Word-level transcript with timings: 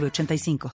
906985. 0.00 0.72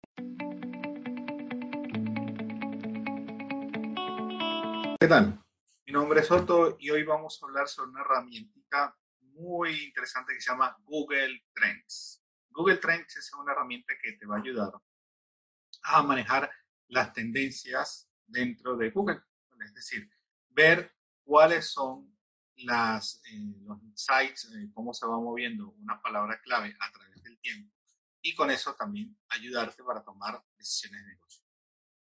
¿Qué 4.98 5.08
tal? 5.08 5.40
Mi 5.86 5.92
nombre 5.92 6.20
es 6.20 6.30
Otto 6.30 6.76
y 6.80 6.90
hoy 6.90 7.04
vamos 7.04 7.40
a 7.40 7.46
hablar 7.46 7.68
sobre 7.68 7.90
una 7.90 8.00
herramienta 8.00 8.96
muy 9.20 9.84
interesante 9.84 10.34
que 10.34 10.40
se 10.40 10.50
llama 10.50 10.76
Google 10.84 11.44
Trends. 11.54 12.24
Google 12.50 12.78
Trends 12.78 13.16
es 13.16 13.32
una 13.34 13.52
herramienta 13.52 13.94
que 14.02 14.12
te 14.12 14.26
va 14.26 14.36
a 14.36 14.40
ayudar 14.40 14.72
a 15.84 16.02
manejar 16.02 16.50
las 16.88 17.12
tendencias 17.12 18.10
dentro 18.26 18.76
de 18.76 18.90
Google. 18.90 19.20
Es 19.64 19.74
decir, 19.74 20.10
ver 20.50 20.92
cuáles 21.22 21.70
son 21.70 22.16
las, 22.56 23.22
eh, 23.30 23.54
los 23.62 23.82
insights, 23.82 24.52
eh, 24.54 24.70
cómo 24.72 24.92
se 24.92 25.06
va 25.06 25.18
moviendo 25.18 25.70
una 25.70 26.00
palabra 26.00 26.40
clave 26.42 26.74
a 26.80 26.90
través 26.90 27.22
del 27.22 27.38
tiempo 27.40 27.73
y 28.24 28.34
con 28.34 28.50
eso 28.50 28.74
también 28.74 29.16
ayudarte 29.28 29.84
para 29.84 30.02
tomar 30.02 30.42
decisiones 30.56 31.02
de 31.02 31.08
negocio. 31.08 31.44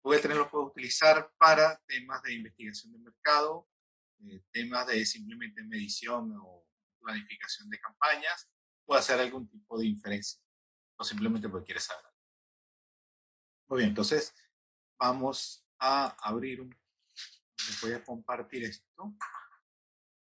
Google 0.04 0.20
Trends 0.20 0.40
lo 0.40 0.50
puedes 0.50 0.68
utilizar 0.68 1.32
para 1.38 1.82
temas 1.88 2.22
de 2.24 2.34
investigación 2.34 2.92
de 2.92 3.00
mercado, 3.00 3.70
eh, 4.26 4.44
temas 4.52 4.88
de 4.88 5.06
simplemente 5.06 5.64
medición 5.64 6.34
o 6.44 6.68
planificación 7.00 7.70
de 7.70 7.80
campañas, 7.80 8.52
o 8.86 8.94
hacer 8.94 9.22
algún 9.22 9.48
tipo 9.50 9.80
de 9.80 9.88
inferencia, 9.88 10.42
o 10.98 11.04
simplemente 11.06 11.48
porque 11.48 11.68
quieres 11.68 11.86
saber. 11.86 12.06
Muy 13.70 13.78
bien, 13.78 13.90
entonces 13.90 14.36
vamos 15.00 15.66
a 15.80 16.08
abrir 16.28 16.60
un... 16.60 16.78
Les 17.68 17.82
voy 17.82 17.94
a 17.94 18.04
compartir 18.04 18.66
esto 18.66 19.16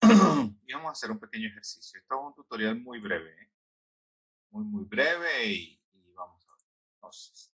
y 0.65 0.73
vamos 0.73 0.87
a 0.87 0.91
hacer 0.91 1.11
un 1.11 1.19
pequeño 1.19 1.49
ejercicio. 1.49 1.99
Esto 1.99 2.15
es 2.15 2.21
un 2.21 2.33
tutorial 2.33 2.79
muy 2.79 2.99
breve, 2.99 3.31
¿eh? 3.43 3.54
Muy, 4.55 4.63
muy 4.63 4.85
breve 4.85 5.45
y, 5.47 5.81
vamos 6.13 6.47
a 6.47 6.53
ver. 6.53 6.65
Entonces, 6.95 7.53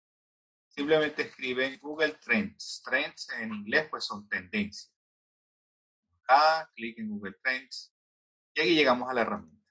simplemente 0.68 1.22
escriben 1.24 1.80
Google 1.80 2.14
Trends. 2.22 2.82
Trends 2.84 3.30
en 3.38 3.54
inglés 3.54 3.88
pues 3.90 4.04
son 4.04 4.28
tendencias. 4.28 4.94
Acá, 6.24 6.70
clic 6.76 7.00
en 7.00 7.10
Google 7.10 7.38
Trends 7.42 7.96
y 8.54 8.62
aquí 8.62 8.76
llegamos 8.76 9.10
a 9.10 9.14
la 9.14 9.22
herramienta. 9.22 9.66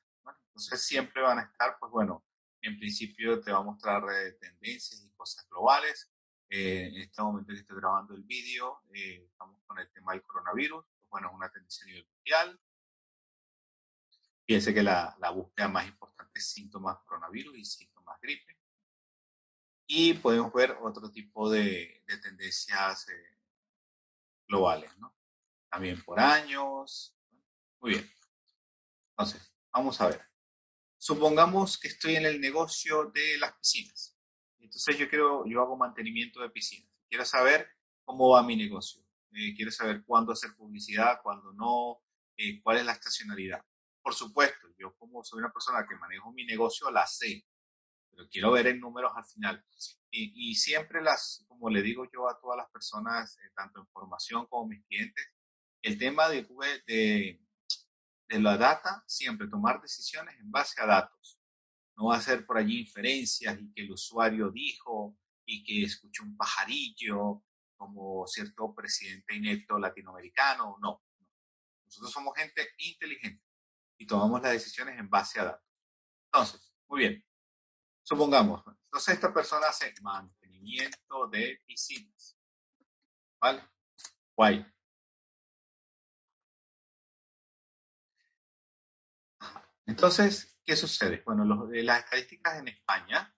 Entonces 0.46 0.82
siempre 0.82 1.22
van 1.22 1.38
a 1.38 1.42
estar, 1.42 1.76
pues 1.78 1.92
bueno, 1.92 2.24
en 2.62 2.78
principio 2.78 3.40
te 3.40 3.52
va 3.52 3.58
a 3.58 3.62
mostrar 3.62 4.02
eh, 4.10 4.32
tendencias 4.40 5.04
y 5.04 5.10
cosas 5.10 5.46
globales. 5.50 6.10
Eh, 6.48 6.88
en 6.88 6.96
este 7.02 7.22
momento 7.22 7.52
que 7.52 7.60
estoy 7.60 7.76
grabando 7.76 8.14
el 8.14 8.22
vídeo, 8.22 8.80
estamos 8.90 9.62
con 9.66 9.78
el 9.78 9.92
tema 9.92 10.12
del 10.12 10.22
coronavirus. 10.22 10.82
Pues 10.82 11.10
bueno, 11.10 11.28
es 11.28 11.34
una 11.34 11.50
tendencia 11.50 11.84
a 11.84 11.86
nivel 11.88 12.08
mundial. 12.10 12.60
Fíjense 14.48 14.72
que 14.72 14.82
la, 14.82 15.14
la, 15.20 15.28
búsqueda 15.28 15.68
más 15.68 15.86
importante 15.86 16.38
es 16.38 16.50
síntomas 16.50 16.96
coronavirus 17.04 17.58
y 17.58 17.64
síntomas 17.66 18.18
gripe. 18.18 18.58
Y 19.86 20.14
podemos 20.14 20.50
ver 20.54 20.74
otro 20.80 21.10
tipo 21.10 21.50
de, 21.50 22.02
de 22.06 22.16
tendencias 22.16 23.10
eh, 23.10 23.38
globales, 24.48 24.96
¿no? 24.96 25.14
También 25.70 26.02
por 26.02 26.18
años. 26.18 27.14
Muy 27.82 27.90
bien. 27.90 28.10
Entonces, 29.10 29.52
vamos 29.70 30.00
a 30.00 30.08
ver. 30.08 30.26
Supongamos 30.96 31.78
que 31.78 31.88
estoy 31.88 32.16
en 32.16 32.24
el 32.24 32.40
negocio 32.40 33.10
de 33.10 33.36
las 33.36 33.52
piscinas. 33.52 34.18
Entonces 34.60 34.96
yo 34.96 35.10
quiero, 35.10 35.44
yo 35.46 35.60
hago 35.60 35.76
mantenimiento 35.76 36.40
de 36.40 36.48
piscinas. 36.48 36.90
Quiero 37.06 37.26
saber 37.26 37.68
cómo 38.02 38.30
va 38.30 38.42
mi 38.42 38.56
negocio. 38.56 39.04
Eh, 39.32 39.54
quiero 39.54 39.70
saber 39.70 40.04
cuándo 40.06 40.32
hacer 40.32 40.56
publicidad, 40.56 41.20
cuándo 41.22 41.52
no, 41.52 42.02
eh, 42.34 42.62
cuál 42.62 42.78
es 42.78 42.86
la 42.86 42.92
estacionalidad. 42.92 43.62
Por 44.08 44.14
supuesto, 44.14 44.68
yo 44.78 44.96
como 44.96 45.22
soy 45.22 45.40
una 45.40 45.52
persona 45.52 45.86
que 45.86 45.94
manejo 45.94 46.32
mi 46.32 46.46
negocio, 46.46 46.90
la 46.90 47.06
sé, 47.06 47.44
pero 48.10 48.26
quiero 48.30 48.52
ver 48.52 48.68
en 48.68 48.80
números 48.80 49.12
al 49.14 49.26
final. 49.26 49.62
Y, 50.10 50.54
siempre 50.54 51.02
las, 51.02 51.44
como 51.46 51.68
le 51.68 51.82
digo 51.82 52.08
yo 52.10 52.26
a 52.26 52.40
todas 52.40 52.56
las 52.56 52.70
personas, 52.70 53.36
eh, 53.36 53.50
tanto 53.54 53.80
en 53.80 53.86
formación 53.88 54.46
como 54.46 54.68
mis 54.68 54.82
clientes, 54.86 55.26
el 55.82 55.98
tema 55.98 56.26
de, 56.30 56.42
de, 56.86 57.38
de 58.30 58.40
la 58.40 58.56
data, 58.56 59.04
siempre 59.06 59.46
tomar 59.46 59.78
decisiones 59.82 60.40
en 60.40 60.50
base 60.50 60.80
a 60.80 60.86
datos. 60.86 61.38
No 61.94 62.18
ser 62.18 62.46
por 62.46 62.56
allí 62.56 62.80
inferencias 62.80 63.58
y 63.60 63.70
que 63.74 63.82
el 63.82 63.92
usuario 63.92 64.50
dijo 64.50 65.18
y 65.44 65.62
que 65.62 65.82
escuchó 65.82 66.22
un 66.22 66.34
pajarillo 66.34 67.44
como 67.76 68.26
cierto 68.26 68.74
presidente 68.74 69.36
inepto 69.36 69.78
latinoamericano. 69.78 70.78
No. 70.80 71.02
Nosotros 71.84 72.10
somos 72.10 72.34
gente 72.34 72.70
inteligente 72.78 73.47
y 73.98 74.06
tomamos 74.06 74.40
las 74.40 74.52
decisiones 74.52 74.98
en 74.98 75.10
base 75.10 75.40
a 75.40 75.44
datos. 75.44 75.66
Entonces, 76.26 76.72
muy 76.88 77.00
bien. 77.00 77.24
Supongamos, 78.02 78.64
entonces 78.84 79.14
esta 79.14 79.34
persona 79.34 79.66
hace 79.66 79.92
mantenimiento 80.00 81.26
de 81.28 81.60
piscinas. 81.66 82.38
¿Vale? 83.40 83.62
Guay. 84.34 84.64
Entonces, 89.86 90.58
¿qué 90.64 90.76
sucede? 90.76 91.22
Bueno, 91.24 91.44
los, 91.44 91.68
las 91.70 92.04
estadísticas 92.04 92.58
en 92.58 92.68
España 92.68 93.34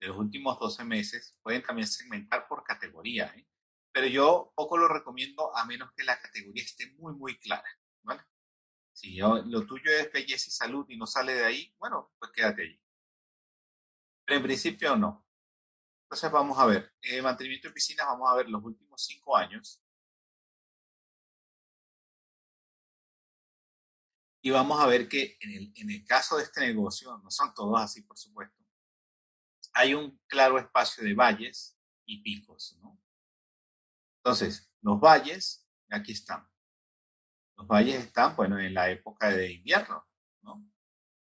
de 0.00 0.08
los 0.08 0.16
últimos 0.16 0.58
12 0.58 0.84
meses 0.84 1.36
pueden 1.42 1.62
también 1.62 1.88
segmentar 1.88 2.46
por 2.46 2.62
categoría, 2.62 3.26
¿eh? 3.36 3.48
pero 3.92 4.06
yo 4.06 4.52
poco 4.54 4.76
lo 4.76 4.86
recomiendo 4.86 5.56
a 5.56 5.64
menos 5.64 5.92
que 5.96 6.04
la 6.04 6.20
categoría 6.20 6.62
esté 6.62 6.92
muy, 6.98 7.14
muy 7.14 7.38
clara. 7.38 7.68
¿vale? 8.02 8.22
Si 8.98 9.16
lo 9.16 9.64
tuyo 9.64 9.92
es 9.92 10.10
belleza 10.10 10.48
y 10.48 10.50
salud 10.50 10.84
y 10.88 10.96
no 10.96 11.06
sale 11.06 11.32
de 11.32 11.44
ahí, 11.44 11.72
bueno, 11.78 12.12
pues 12.18 12.32
quédate 12.32 12.62
allí. 12.62 12.82
Pero 14.24 14.38
en 14.38 14.42
principio 14.42 14.96
no. 14.96 15.24
Entonces 16.02 16.32
vamos 16.32 16.58
a 16.58 16.66
ver, 16.66 16.92
eh, 17.02 17.22
mantenimiento 17.22 17.68
de 17.68 17.74
piscinas, 17.74 18.08
vamos 18.08 18.28
a 18.28 18.34
ver 18.34 18.48
los 18.48 18.60
últimos 18.64 19.00
cinco 19.00 19.36
años. 19.36 19.80
Y 24.42 24.50
vamos 24.50 24.80
a 24.80 24.86
ver 24.88 25.08
que 25.08 25.38
en 25.42 25.50
el, 25.52 25.72
en 25.76 25.90
el 25.90 26.04
caso 26.04 26.36
de 26.36 26.42
este 26.42 26.60
negocio, 26.60 27.16
no 27.18 27.30
son 27.30 27.54
todos 27.54 27.80
así, 27.80 28.02
por 28.02 28.18
supuesto, 28.18 28.64
hay 29.74 29.94
un 29.94 30.20
claro 30.26 30.58
espacio 30.58 31.04
de 31.04 31.14
valles 31.14 31.78
y 32.04 32.20
picos, 32.20 32.76
¿no? 32.80 33.00
Entonces, 34.24 34.72
los 34.80 34.98
valles, 34.98 35.64
aquí 35.88 36.10
están. 36.10 36.48
Los 37.58 37.66
valles 37.66 37.96
están, 37.96 38.36
bueno, 38.36 38.56
en 38.60 38.72
la 38.72 38.88
época 38.88 39.30
de 39.30 39.50
invierno, 39.50 40.06
¿no? 40.42 40.64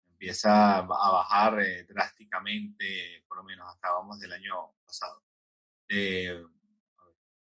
Empieza 0.07 0.77
a 0.77 0.81
bajar 0.81 1.59
eh, 1.59 1.83
drásticamente, 1.83 3.25
por 3.27 3.39
lo 3.39 3.43
menos 3.43 3.67
hasta 3.67 3.91
vamos 3.91 4.17
del 4.19 4.31
año 4.31 4.73
pasado. 4.85 5.21
De, 5.89 6.47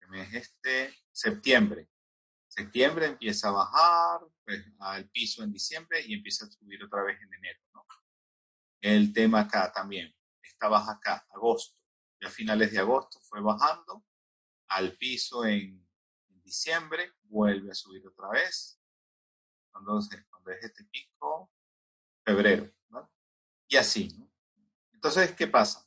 ¿qué 0.00 0.06
mes 0.06 0.32
este? 0.32 0.96
Septiembre. 1.12 1.86
Septiembre 2.48 3.06
empieza 3.06 3.48
a 3.48 3.52
bajar 3.52 4.20
pues, 4.42 4.64
al 4.78 5.06
piso 5.10 5.42
en 5.42 5.52
diciembre 5.52 6.00
y 6.06 6.14
empieza 6.14 6.46
a 6.46 6.50
subir 6.50 6.82
otra 6.82 7.02
vez 7.02 7.20
en 7.20 7.34
enero, 7.34 7.60
¿no? 7.74 7.84
El 8.80 9.12
tema 9.12 9.40
acá 9.40 9.70
también, 9.70 10.14
está 10.42 10.68
baja 10.68 10.92
acá, 10.92 11.26
agosto. 11.34 11.78
Ya 12.22 12.28
a 12.28 12.30
finales 12.30 12.72
de 12.72 12.78
agosto 12.78 13.20
fue 13.20 13.42
bajando 13.42 14.02
al 14.68 14.96
piso 14.96 15.44
en 15.44 15.86
diciembre, 16.42 17.12
vuelve 17.24 17.70
a 17.70 17.74
subir 17.74 18.06
otra 18.06 18.28
vez. 18.30 18.80
Cuando, 19.70 19.98
cuando 20.30 20.50
es 20.50 20.64
este 20.64 20.84
pico, 20.84 21.50
febrero, 22.24 22.70
¿no? 22.88 23.10
Y 23.68 23.76
así, 23.76 24.08
¿no? 24.18 24.30
Entonces, 24.92 25.34
¿qué 25.34 25.48
pasa? 25.48 25.84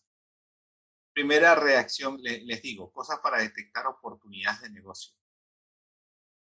Primera 1.13 1.55
reacción, 1.55 2.17
les, 2.21 2.61
digo, 2.61 2.91
cosas 2.91 3.19
para 3.19 3.39
detectar 3.39 3.87
oportunidades 3.87 4.61
de 4.63 4.69
negocio. 4.71 5.15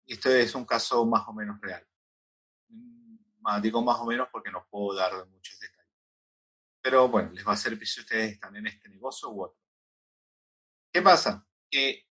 Esto 0.05 0.29
es 0.29 0.55
un 0.55 0.65
caso 0.65 1.05
más 1.05 1.27
o 1.27 1.33
menos 1.33 1.59
real. 1.59 1.85
Mm, 2.69 3.17
digo 3.61 3.83
más 3.83 3.99
o 3.99 4.05
menos 4.05 4.29
porque 4.31 4.51
no 4.51 4.65
puedo 4.69 4.97
dar 4.97 5.27
muchos 5.27 5.59
detalles. 5.59 5.91
Pero 6.81 7.09
bueno, 7.09 7.31
les 7.31 7.45
va 7.45 7.53
a 7.53 7.57
servir 7.57 7.87
si 7.87 7.99
ustedes 7.99 8.33
están 8.33 8.55
en 8.55 8.67
este 8.67 8.87
negocio 8.87 9.29
u 9.29 9.43
otro. 9.43 9.59
¿Qué 10.93 11.01
pasa? 11.01 11.45
Que 11.69 12.07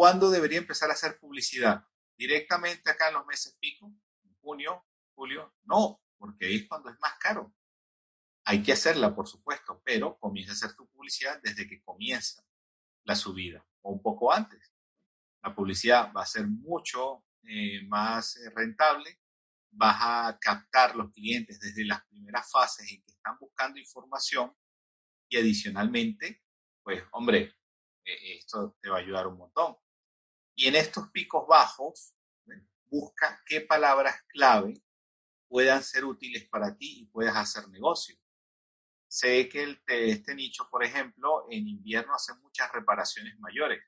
¿Cuándo 0.00 0.30
debería 0.30 0.56
empezar 0.56 0.88
a 0.88 0.94
hacer 0.94 1.18
publicidad? 1.18 1.86
¿Directamente 2.16 2.90
acá 2.90 3.08
en 3.08 3.14
los 3.16 3.26
meses 3.26 3.54
pico? 3.60 3.92
¿En 4.24 4.34
junio? 4.40 4.86
¿Julio? 5.14 5.54
No, 5.64 6.00
porque 6.16 6.46
ahí 6.46 6.56
es 6.56 6.66
cuando 6.66 6.88
es 6.88 6.98
más 7.00 7.18
caro. 7.18 7.54
Hay 8.46 8.62
que 8.62 8.72
hacerla, 8.72 9.14
por 9.14 9.28
supuesto, 9.28 9.82
pero 9.84 10.18
comienza 10.18 10.52
a 10.52 10.54
hacer 10.54 10.74
tu 10.74 10.88
publicidad 10.88 11.38
desde 11.42 11.68
que 11.68 11.82
comienza 11.82 12.42
la 13.04 13.14
subida 13.14 13.62
o 13.82 13.92
un 13.92 14.00
poco 14.00 14.32
antes. 14.32 14.72
La 15.42 15.54
publicidad 15.54 16.10
va 16.16 16.22
a 16.22 16.26
ser 16.26 16.46
mucho 16.46 17.26
eh, 17.42 17.82
más 17.86 18.38
eh, 18.38 18.50
rentable, 18.56 19.20
vas 19.70 19.98
a 20.00 20.38
captar 20.40 20.96
los 20.96 21.12
clientes 21.12 21.60
desde 21.60 21.84
las 21.84 22.02
primeras 22.06 22.50
fases 22.50 22.90
en 22.90 23.02
que 23.02 23.12
están 23.12 23.36
buscando 23.38 23.78
información 23.78 24.50
y 25.28 25.36
adicionalmente, 25.36 26.42
pues 26.82 27.04
hombre, 27.12 27.54
eh, 28.06 28.38
esto 28.38 28.78
te 28.80 28.88
va 28.88 28.96
a 28.96 29.00
ayudar 29.00 29.26
un 29.26 29.36
montón. 29.36 29.76
Y 30.60 30.66
en 30.66 30.76
estos 30.76 31.08
picos 31.08 31.46
bajos, 31.48 32.14
busca 32.90 33.42
qué 33.46 33.62
palabras 33.62 34.22
clave 34.28 34.74
puedan 35.48 35.82
ser 35.82 36.04
útiles 36.04 36.46
para 36.50 36.76
ti 36.76 37.00
y 37.00 37.06
puedas 37.06 37.34
hacer 37.34 37.66
negocio. 37.70 38.14
Sé 39.08 39.48
que 39.48 39.62
el, 39.62 39.82
este 39.86 40.34
nicho, 40.34 40.68
por 40.70 40.84
ejemplo, 40.84 41.46
en 41.48 41.66
invierno 41.66 42.14
hace 42.14 42.34
muchas 42.34 42.70
reparaciones 42.72 43.38
mayores 43.38 43.82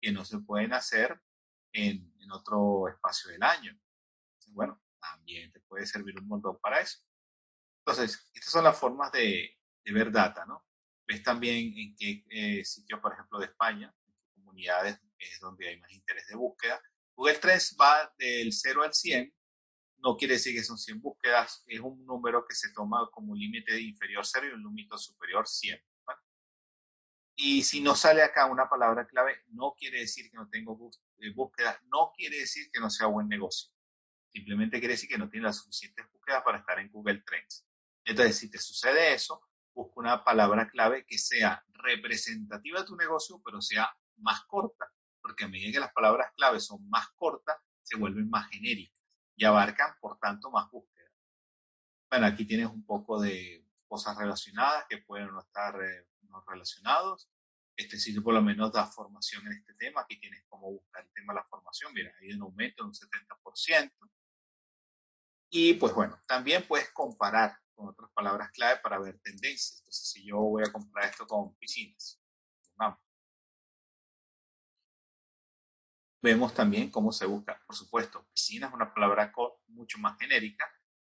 que 0.00 0.12
no 0.12 0.24
se 0.24 0.38
pueden 0.38 0.72
hacer 0.74 1.20
en, 1.72 2.14
en 2.20 2.30
otro 2.30 2.86
espacio 2.86 3.32
del 3.32 3.42
año. 3.42 3.76
bueno, 4.50 4.80
también 5.00 5.50
te 5.50 5.58
puede 5.62 5.86
servir 5.86 6.20
un 6.20 6.28
montón 6.28 6.56
para 6.60 6.78
eso. 6.78 7.00
Entonces, 7.84 8.30
estas 8.32 8.52
son 8.52 8.62
las 8.62 8.78
formas 8.78 9.10
de, 9.10 9.58
de 9.84 9.92
ver 9.92 10.12
data, 10.12 10.46
¿no? 10.46 10.64
Ves 11.04 11.20
también 11.24 11.76
en 11.76 11.96
qué 11.96 12.24
eh, 12.30 12.64
sitios, 12.64 13.00
por 13.00 13.12
ejemplo, 13.12 13.40
de 13.40 13.46
España, 13.46 13.92
comunidades 14.34 15.00
es 15.22 15.40
donde 15.40 15.68
hay 15.68 15.80
más 15.80 15.92
interés 15.92 16.26
de 16.26 16.36
búsqueda. 16.36 16.80
Google 17.14 17.38
Trends 17.38 17.76
va 17.80 18.12
del 18.18 18.52
0 18.52 18.82
al 18.82 18.94
100, 18.94 19.32
no 19.98 20.16
quiere 20.16 20.34
decir 20.34 20.54
que 20.54 20.64
son 20.64 20.78
100 20.78 21.00
búsquedas, 21.00 21.62
es 21.66 21.80
un 21.80 22.04
número 22.04 22.44
que 22.46 22.54
se 22.54 22.72
toma 22.72 23.08
como 23.12 23.34
límite 23.34 23.80
inferior 23.80 24.24
0 24.26 24.46
y 24.48 24.52
un 24.52 24.62
límite 24.62 24.98
superior 24.98 25.46
100. 25.46 25.80
Y 27.34 27.62
si 27.62 27.80
no 27.80 27.94
sale 27.94 28.22
acá 28.22 28.46
una 28.46 28.68
palabra 28.68 29.06
clave, 29.06 29.42
no 29.48 29.74
quiere 29.78 30.00
decir 30.00 30.30
que 30.30 30.36
no 30.36 30.48
tengo 30.48 30.90
eh, 31.18 31.32
búsquedas, 31.34 31.78
no 31.84 32.12
quiere 32.14 32.38
decir 32.38 32.68
que 32.70 32.80
no 32.80 32.90
sea 32.90 33.06
buen 33.06 33.28
negocio. 33.28 33.70
Simplemente 34.32 34.78
quiere 34.78 34.94
decir 34.94 35.08
que 35.08 35.18
no 35.18 35.30
tiene 35.30 35.46
las 35.46 35.58
suficientes 35.58 36.06
búsquedas 36.12 36.42
para 36.42 36.58
estar 36.58 36.78
en 36.78 36.90
Google 36.90 37.22
Trends. 37.24 37.66
Entonces, 38.04 38.36
si 38.38 38.50
te 38.50 38.58
sucede 38.58 39.14
eso, 39.14 39.42
busca 39.74 39.94
una 39.96 40.24
palabra 40.24 40.68
clave 40.68 41.06
que 41.06 41.18
sea 41.18 41.64
representativa 41.68 42.80
de 42.80 42.86
tu 42.86 42.96
negocio, 42.96 43.40
pero 43.44 43.60
sea 43.60 43.90
más 44.18 44.44
corta, 44.44 44.91
porque 45.22 45.44
a 45.44 45.48
medida 45.48 45.72
que 45.72 45.80
las 45.80 45.92
palabras 45.92 46.32
clave 46.36 46.60
son 46.60 46.88
más 46.90 47.08
cortas, 47.16 47.56
se 47.82 47.96
vuelven 47.96 48.28
más 48.28 48.48
genéricas 48.50 49.02
y 49.36 49.44
abarcan, 49.44 49.94
por 50.00 50.18
tanto, 50.18 50.50
más 50.50 50.70
búsquedas. 50.70 51.12
Bueno, 52.10 52.26
aquí 52.26 52.44
tienes 52.44 52.66
un 52.66 52.84
poco 52.84 53.20
de 53.20 53.66
cosas 53.88 54.16
relacionadas 54.16 54.84
que 54.88 54.98
pueden 54.98 55.28
no 55.28 55.40
estar 55.40 55.80
eh, 55.82 56.06
no 56.22 56.44
relacionados. 56.46 57.30
Este 57.76 57.98
sitio 57.98 58.22
por 58.22 58.34
lo 58.34 58.42
menos 58.42 58.72
da 58.72 58.86
formación 58.86 59.46
en 59.46 59.54
este 59.54 59.74
tema. 59.74 60.02
Aquí 60.02 60.18
tienes 60.18 60.44
cómo 60.48 60.70
buscar 60.70 61.04
el 61.04 61.12
tema 61.12 61.32
de 61.32 61.40
la 61.40 61.46
formación. 61.46 61.92
Mira, 61.94 62.12
hay 62.20 62.32
un 62.32 62.42
aumento 62.42 62.82
de 62.82 62.88
un 62.88 62.94
70%. 62.94 63.92
Y 65.50 65.74
pues 65.74 65.94
bueno, 65.94 66.18
también 66.26 66.66
puedes 66.66 66.90
comparar 66.92 67.58
con 67.74 67.88
otras 67.88 68.10
palabras 68.12 68.50
clave 68.52 68.80
para 68.82 68.98
ver 68.98 69.18
tendencias. 69.20 69.78
Entonces, 69.80 70.10
si 70.10 70.26
yo 70.26 70.38
voy 70.38 70.62
a 70.66 70.72
comprar 70.72 71.10
esto 71.10 71.26
con 71.26 71.54
piscinas, 71.56 72.20
vamos. 72.74 73.11
Vemos 76.22 76.54
también 76.54 76.90
cómo 76.90 77.12
se 77.12 77.26
busca. 77.26 77.60
Por 77.66 77.74
supuesto, 77.74 78.26
piscina 78.32 78.68
es 78.68 78.72
una 78.72 78.94
palabra 78.94 79.32
mucho 79.68 79.98
más 79.98 80.18
genérica 80.18 80.70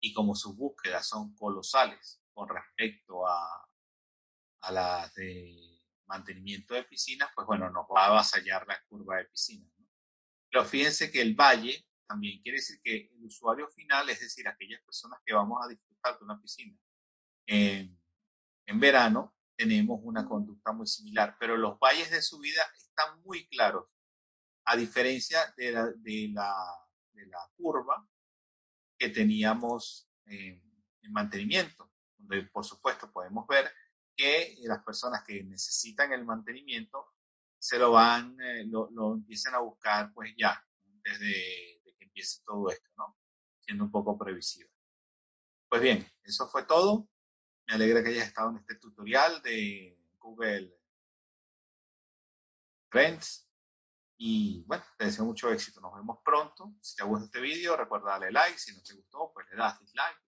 y 0.01 0.13
como 0.13 0.35
sus 0.35 0.57
búsquedas 0.57 1.07
son 1.07 1.35
colosales 1.35 2.23
con 2.33 2.49
respecto 2.49 3.27
a, 3.27 3.69
a 4.63 4.73
las 4.73 5.15
de 5.15 5.73
mantenimiento 6.07 6.75
de 6.75 6.85
piscinas, 6.85 7.31
pues 7.35 7.47
bueno, 7.47 7.71
nos 7.71 7.87
va 7.87 8.05
a 8.05 8.07
avasallar 8.09 8.67
la 8.67 8.81
curva 8.89 9.17
de 9.17 9.25
piscinas. 9.27 9.71
Pero 10.51 10.65
fíjense 10.65 11.11
que 11.11 11.23
el 11.23 11.35
valle 11.35 11.87
también 12.07 12.43
quiere 12.43 12.59
decir 12.59 12.81
que 12.83 13.11
el 13.15 13.25
usuario 13.25 13.69
final, 13.69 14.09
es 14.11 14.21
decir, 14.21 14.47
aquellas 14.47 14.83
personas 14.83 15.21
que 15.25 15.33
vamos 15.33 15.59
a 15.65 15.69
disfrutar 15.69 16.19
de 16.19 16.25
una 16.25 16.41
piscina 16.41 16.79
en, 17.47 17.99
verano, 18.75 19.35
tenemos 19.57 20.01
una 20.03 20.27
conducta 20.27 20.73
muy 20.73 20.87
similar, 20.87 21.37
pero 21.39 21.57
los 21.57 21.79
valles 21.79 22.11
de 22.11 22.21
subida 22.21 22.63
están 22.77 23.23
muy 23.23 23.47
claros, 23.49 23.87
a 24.65 24.77
diferencia 24.77 25.53
de 25.57 25.73
la, 25.73 25.87
de 25.87 26.31
la, 26.33 26.55
de 27.13 27.27
la 27.27 27.39
curva 27.57 28.07
que 28.99 29.09
teníamos 29.09 30.09
en, 30.27 30.63
en 31.03 31.13
mantenimiento, 31.13 31.91
donde 32.17 32.45
por 32.45 32.65
supuesto 32.65 33.11
podemos 33.11 33.47
ver 33.47 33.71
que 34.17 34.57
las 34.63 34.83
personas 34.85 35.25
que 35.25 35.43
necesitan 35.43 36.13
el 36.13 36.25
mantenimiento 36.25 37.13
se 37.59 37.79
lo 37.79 37.93
van, 37.93 38.37
eh, 38.41 38.65
lo, 38.67 38.91
lo, 38.91 39.15
empiecen 39.15 39.55
a 39.55 39.59
buscar 39.59 40.13
pues 40.13 40.35
ya, 40.37 40.65
desde 41.05 41.81
que 41.97 42.05
empiece 42.05 42.43
todo 42.45 42.69
esto, 42.71 42.91
¿no? 42.97 43.17
Siendo 43.61 43.85
un 43.85 43.91
poco 43.91 44.19
previsible. 44.19 44.73
Pues 45.69 45.81
bien, 45.81 46.07
eso 46.25 46.49
fue 46.49 46.65
todo. 46.65 47.09
Me 47.67 47.75
alegra 47.75 48.03
que 48.03 48.11
hayas 48.11 48.27
estado 48.27 48.51
en 48.51 48.57
este 48.57 48.75
tutorial 48.75 49.41
de 49.43 49.97
Google 50.19 50.77
Trends. 52.91 53.49
Y 54.25 54.63
bueno, 54.69 54.85
te 54.97 55.07
deseo 55.07 55.25
mucho 55.25 55.51
éxito. 55.51 55.81
Nos 55.81 55.97
vemos 55.97 56.19
pronto. 56.25 56.77
Si 56.81 56.95
te 56.95 57.03
gusta 57.03 57.25
este 57.25 57.41
vídeo, 57.41 57.77
recuerda 57.77 58.13
darle 58.13 58.31
like. 58.31 58.57
Si 58.57 58.73
no 58.73 58.81
te 58.81 58.95
gustó, 58.95 59.33
pues 59.35 59.49
le 59.51 59.57
das 59.57 59.81
dislike. 59.81 60.23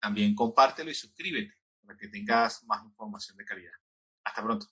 También 0.00 0.34
compártelo 0.34 0.90
y 0.90 0.94
suscríbete 0.94 1.54
para 1.84 1.98
que 1.98 2.08
tengas 2.08 2.64
más 2.64 2.82
información 2.86 3.36
de 3.36 3.44
calidad. 3.44 3.74
Hasta 4.24 4.42
pronto. 4.42 4.66